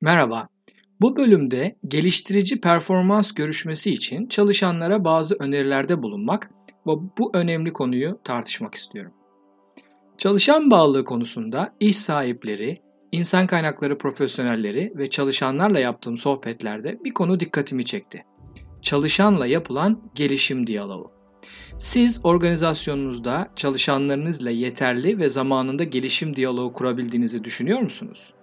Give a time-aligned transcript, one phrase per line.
[0.00, 0.48] Merhaba.
[1.00, 6.50] Bu bölümde geliştirici performans görüşmesi için çalışanlara bazı önerilerde bulunmak
[6.86, 9.12] ve bu önemli konuyu tartışmak istiyorum.
[10.18, 12.82] Çalışan bağlılığı konusunda iş sahipleri,
[13.12, 18.24] insan kaynakları profesyonelleri ve çalışanlarla yaptığım sohbetlerde bir konu dikkatimi çekti.
[18.82, 21.12] Çalışanla yapılan gelişim diyaloğu.
[21.78, 28.34] Siz organizasyonunuzda çalışanlarınızla yeterli ve zamanında gelişim diyaloğu kurabildiğinizi düşünüyor musunuz?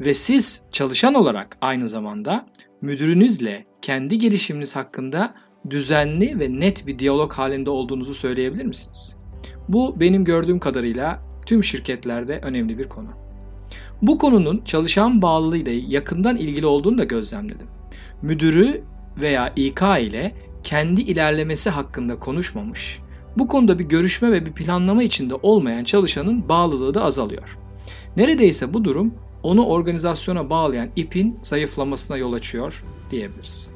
[0.00, 2.46] Ve siz çalışan olarak aynı zamanda
[2.82, 5.34] müdürünüzle kendi gelişiminiz hakkında
[5.70, 9.16] düzenli ve net bir diyalog halinde olduğunuzu söyleyebilir misiniz?
[9.68, 13.08] Bu benim gördüğüm kadarıyla tüm şirketlerde önemli bir konu.
[14.02, 17.66] Bu konunun çalışan bağlılığıyla yakından ilgili olduğunu da gözlemledim.
[18.22, 18.82] Müdürü
[19.20, 20.32] veya İK ile
[20.62, 22.98] kendi ilerlemesi hakkında konuşmamış,
[23.36, 27.58] bu konuda bir görüşme ve bir planlama içinde olmayan çalışanın bağlılığı da azalıyor.
[28.16, 33.70] Neredeyse bu durum onu organizasyona bağlayan ipin zayıflamasına yol açıyor diyebiliriz.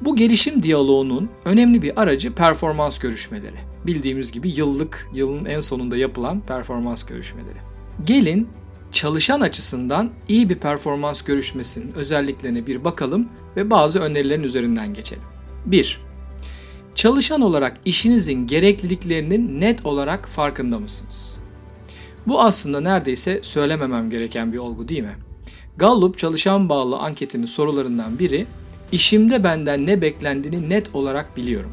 [0.00, 3.56] Bu gelişim diyaloğunun önemli bir aracı performans görüşmeleri.
[3.86, 7.58] Bildiğimiz gibi yıllık, yılın en sonunda yapılan performans görüşmeleri.
[8.04, 8.48] Gelin
[8.92, 15.22] çalışan açısından iyi bir performans görüşmesinin özelliklerine bir bakalım ve bazı önerilerin üzerinden geçelim.
[15.66, 16.00] 1.
[16.94, 21.41] Çalışan olarak işinizin gerekliliklerinin net olarak farkında mısınız?
[22.26, 25.16] Bu aslında neredeyse söylememem gereken bir olgu değil mi?
[25.76, 28.46] Gallup çalışan bağlı anketinin sorularından biri,
[28.92, 31.72] işimde benden ne beklendiğini net olarak biliyorum.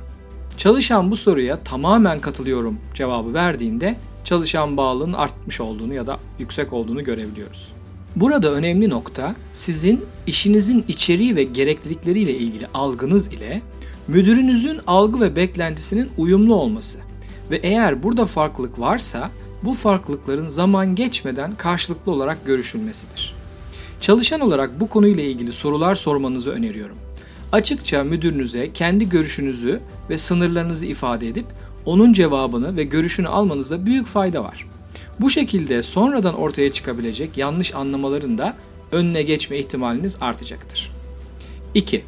[0.57, 7.03] Çalışan bu soruya tamamen katılıyorum cevabı verdiğinde çalışan bağlılığın artmış olduğunu ya da yüksek olduğunu
[7.03, 7.73] görebiliyoruz.
[8.15, 13.61] Burada önemli nokta sizin işinizin içeriği ve gereklilikleriyle ilgili algınız ile
[14.07, 16.97] müdürünüzün algı ve beklentisinin uyumlu olması.
[17.51, 19.31] Ve eğer burada farklılık varsa
[19.63, 23.35] bu farklılıkların zaman geçmeden karşılıklı olarak görüşülmesidir.
[24.01, 26.95] Çalışan olarak bu konuyla ilgili sorular sormanızı öneriyorum.
[27.51, 31.45] Açıkça müdürünüze kendi görüşünüzü ve sınırlarınızı ifade edip
[31.85, 34.67] onun cevabını ve görüşünü almanızda büyük fayda var.
[35.19, 38.55] Bu şekilde sonradan ortaya çıkabilecek yanlış anlamaların da
[38.91, 40.91] önüne geçme ihtimaliniz artacaktır.
[41.73, 42.03] 2.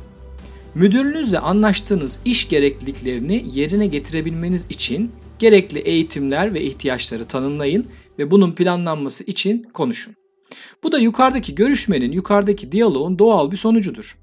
[0.75, 5.11] Müdürünüzle anlaştığınız iş gerekliliklerini yerine getirebilmeniz için
[5.41, 7.87] gerekli eğitimler ve ihtiyaçları tanımlayın
[8.19, 10.15] ve bunun planlanması için konuşun.
[10.83, 14.17] Bu da yukarıdaki görüşmenin, yukarıdaki diyaloğun doğal bir sonucudur.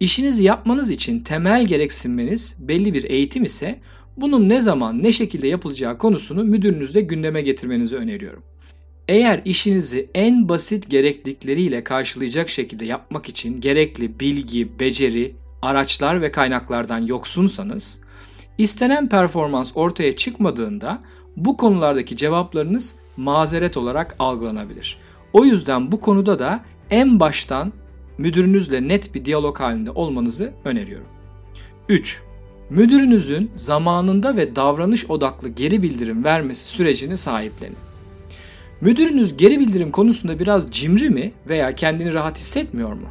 [0.00, 3.80] İşinizi yapmanız için temel gereksinmeniz belli bir eğitim ise
[4.16, 8.42] bunun ne zaman ne şekilde yapılacağı konusunu müdürünüzle gündeme getirmenizi öneriyorum.
[9.08, 17.06] Eğer işinizi en basit gereklilikleriyle karşılayacak şekilde yapmak için gerekli bilgi, beceri, araçlar ve kaynaklardan
[17.06, 18.01] yoksunsanız
[18.62, 21.00] İstenen performans ortaya çıkmadığında
[21.36, 24.98] bu konulardaki cevaplarınız mazeret olarak algılanabilir.
[25.32, 27.72] O yüzden bu konuda da en baştan
[28.18, 31.06] müdürünüzle net bir diyalog halinde olmanızı öneriyorum.
[31.88, 32.22] 3.
[32.70, 37.76] Müdürünüzün zamanında ve davranış odaklı geri bildirim vermesi sürecini sahiplenin.
[38.80, 43.08] Müdürünüz geri bildirim konusunda biraz cimri mi veya kendini rahat hissetmiyor mu?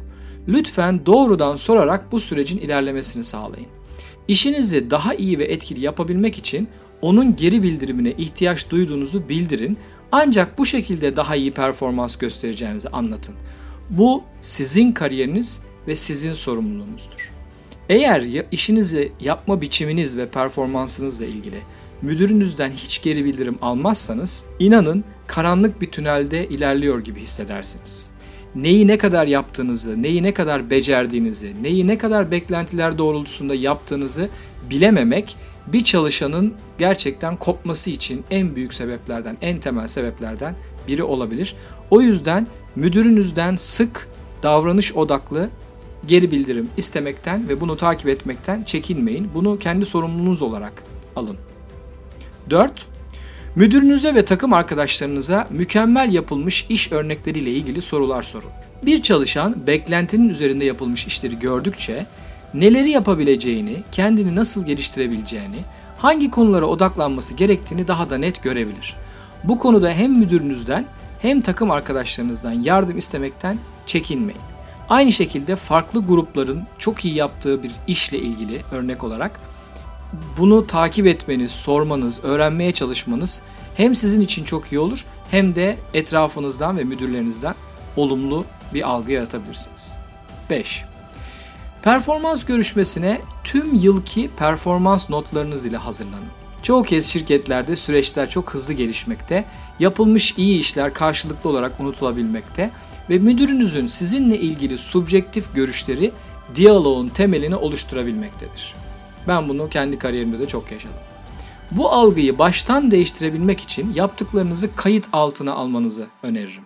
[0.48, 3.81] Lütfen doğrudan sorarak bu sürecin ilerlemesini sağlayın.
[4.28, 6.68] İşinizi daha iyi ve etkili yapabilmek için
[7.02, 9.78] onun geri bildirimine ihtiyaç duyduğunuzu bildirin
[10.12, 13.34] ancak bu şekilde daha iyi performans göstereceğinizi anlatın.
[13.90, 17.32] Bu sizin kariyeriniz ve sizin sorumluluğunuzdur.
[17.88, 21.58] Eğer işinizi yapma biçiminiz ve performansınızla ilgili
[22.02, 28.11] müdürünüzden hiç geri bildirim almazsanız inanın karanlık bir tünelde ilerliyor gibi hissedersiniz
[28.54, 34.28] neyi ne kadar yaptığınızı, neyi ne kadar becerdiğinizi, neyi ne kadar beklentiler doğrultusunda yaptığınızı
[34.70, 35.36] bilememek
[35.66, 40.54] bir çalışanın gerçekten kopması için en büyük sebeplerden, en temel sebeplerden
[40.88, 41.54] biri olabilir.
[41.90, 42.46] O yüzden
[42.76, 44.08] müdürünüzden sık
[44.42, 45.48] davranış odaklı
[46.06, 49.30] geri bildirim istemekten ve bunu takip etmekten çekinmeyin.
[49.34, 50.82] Bunu kendi sorumluluğunuz olarak
[51.16, 51.36] alın.
[52.50, 52.86] 4.
[53.56, 58.50] Müdürünüze ve takım arkadaşlarınıza mükemmel yapılmış iş örnekleriyle ilgili sorular sorun.
[58.82, 62.06] Bir çalışan beklentinin üzerinde yapılmış işleri gördükçe
[62.54, 65.58] neleri yapabileceğini, kendini nasıl geliştirebileceğini,
[65.98, 68.96] hangi konulara odaklanması gerektiğini daha da net görebilir.
[69.44, 70.86] Bu konuda hem müdürünüzden
[71.22, 74.40] hem takım arkadaşlarınızdan yardım istemekten çekinmeyin.
[74.88, 79.40] Aynı şekilde farklı grupların çok iyi yaptığı bir işle ilgili örnek olarak
[80.38, 83.42] bunu takip etmeniz, sormanız, öğrenmeye çalışmanız
[83.76, 87.54] hem sizin için çok iyi olur hem de etrafınızdan ve müdürlerinizden
[87.96, 88.44] olumlu
[88.74, 89.96] bir algı yaratabilirsiniz.
[90.50, 90.84] 5.
[91.82, 96.24] Performans görüşmesine tüm yılki performans notlarınız ile hazırlanın.
[96.62, 99.44] Çoğu kez şirketlerde süreçler çok hızlı gelişmekte,
[99.80, 102.70] yapılmış iyi işler karşılıklı olarak unutulabilmekte
[103.10, 106.12] ve müdürünüzün sizinle ilgili subjektif görüşleri
[106.54, 108.74] diyaloğun temelini oluşturabilmektedir.
[109.28, 110.96] Ben bunu kendi kariyerimde de çok yaşadım.
[111.70, 116.62] Bu algıyı baştan değiştirebilmek için yaptıklarınızı kayıt altına almanızı öneririm.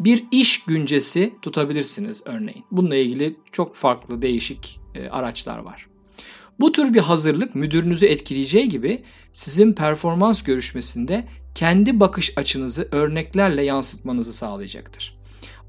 [0.00, 2.64] Bir iş güncesi tutabilirsiniz örneğin.
[2.70, 5.86] Bununla ilgili çok farklı değişik e, araçlar var.
[6.60, 9.02] Bu tür bir hazırlık müdürünüzü etkileyeceği gibi
[9.32, 15.21] sizin performans görüşmesinde kendi bakış açınızı örneklerle yansıtmanızı sağlayacaktır.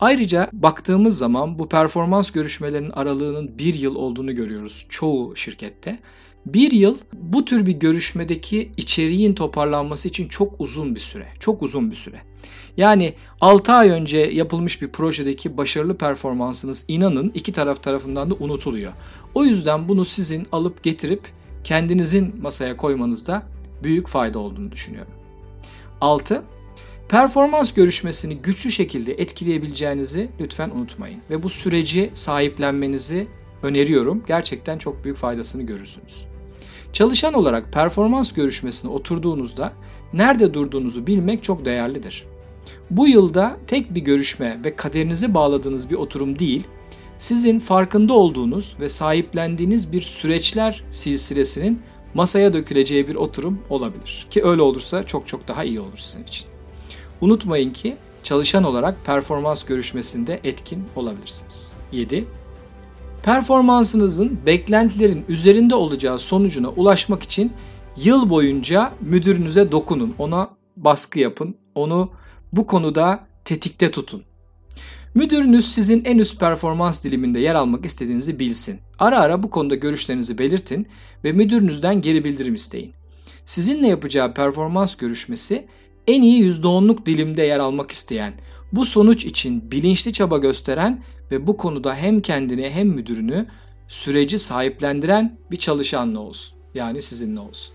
[0.04, 6.00] Ayrıca baktığımız zaman bu performans görüşmelerinin aralığının bir yıl olduğunu görüyoruz çoğu şirkette.
[6.46, 11.28] Bir yıl bu tür bir görüşmedeki içeriğin toparlanması için çok uzun bir süre.
[11.40, 12.22] Çok uzun bir süre.
[12.78, 18.94] Yani 6 ay önce yapılmış bir projedeki başarılı performansınız inanın iki taraf tarafından da unutuluyor.
[19.36, 21.22] O yüzden bunu sizin alıp getirip
[21.64, 23.44] kendinizin masaya koymanızda
[23.84, 25.14] büyük fayda olduğunu düşünüyorum.
[26.02, 26.44] 6.
[27.13, 33.27] Performans görüşmesini güçlü şekilde etkileyebileceğinizi lütfen unutmayın ve bu süreci sahiplenmenizi
[33.63, 34.24] öneriyorum.
[34.27, 36.25] Gerçekten çok büyük faydasını görürsünüz.
[36.94, 39.74] Çalışan olarak performans görüşmesine oturduğunuzda
[40.13, 42.25] nerede durduğunuzu bilmek çok değerlidir.
[42.89, 46.63] Bu yılda tek bir görüşme ve kaderinizi bağladığınız bir oturum değil,
[47.18, 51.81] sizin farkında olduğunuz ve sahiplendiğiniz bir süreçler silsilesinin
[52.13, 54.27] masaya döküleceği bir oturum olabilir.
[54.30, 56.53] Ki öyle olursa çok çok daha iyi olur sizin için.
[57.24, 61.72] Unutmayın ki çalışan olarak performans görüşmesinde etkin olabilirsiniz.
[61.92, 62.25] 7.
[63.24, 67.54] Performansınızın beklentilerin üzerinde olacağı sonucuna ulaşmak için
[68.04, 72.12] yıl boyunca müdürünüze dokunun, ona baskı yapın, onu
[72.54, 74.24] bu konuda tetikte tutun.
[75.16, 78.80] Müdürünüz sizin en üst performans diliminde yer almak istediğinizi bilsin.
[79.00, 80.88] Ara ara bu konuda görüşlerinizi belirtin
[81.24, 82.94] ve müdürünüzden geri bildirim isteyin.
[83.46, 85.68] Sizinle yapacağı performans görüşmesi
[86.08, 88.34] en iyi %10'luk dilimde yer almak isteyen,
[88.74, 93.46] bu sonuç için bilinçli çaba gösteren ve bu konuda hem kendini hem müdürünü
[93.88, 96.58] süreci sahiplendiren bir çalışanla olsun.
[96.74, 97.74] Yani sizinle olsun.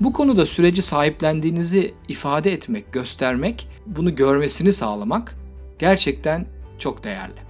[0.00, 5.36] Bu konuda süreci sahiplendiğinizi ifade etmek, göstermek, bunu görmesini sağlamak
[5.78, 6.46] gerçekten
[6.78, 7.40] çok değerli.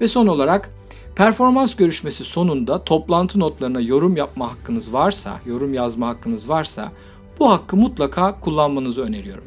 [0.00, 0.70] Ve son olarak
[1.16, 6.92] performans görüşmesi sonunda toplantı notlarına yorum yapma hakkınız varsa, yorum yazma hakkınız varsa
[7.40, 9.44] bu hakkı mutlaka kullanmanızı öneriyorum.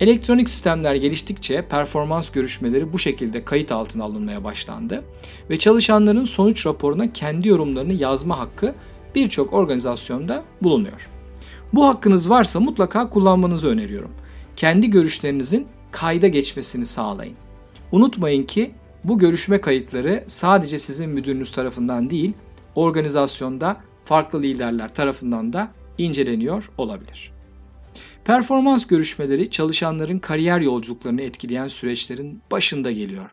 [0.00, 5.04] Elektronik sistemler geliştikçe performans görüşmeleri bu şekilde kayıt altına alınmaya başlandı
[5.50, 8.74] ve çalışanların sonuç raporuna kendi yorumlarını yazma hakkı
[9.14, 11.10] birçok organizasyonda bulunuyor.
[11.72, 14.10] Bu hakkınız varsa mutlaka kullanmanızı öneriyorum.
[14.56, 17.34] Kendi görüşlerinizin kayda geçmesini sağlayın.
[17.92, 18.74] Unutmayın ki
[19.04, 22.32] bu görüşme kayıtları sadece sizin müdürünüz tarafından değil,
[22.74, 27.32] organizasyonda farklı liderler tarafından da inceleniyor olabilir.
[28.24, 33.30] Performans görüşmeleri çalışanların kariyer yolculuklarını etkileyen süreçlerin başında geliyor.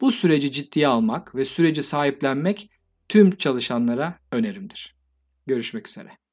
[0.00, 2.70] Bu süreci ciddiye almak ve süreci sahiplenmek
[3.08, 4.94] tüm çalışanlara önerimdir.
[5.46, 6.18] Görüşmek üzere.